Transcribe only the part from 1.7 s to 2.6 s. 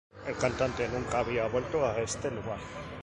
a ese lugar.